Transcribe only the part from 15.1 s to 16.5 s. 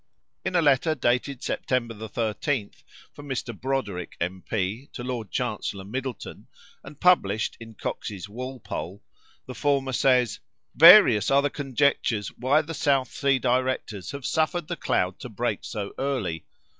to break so early.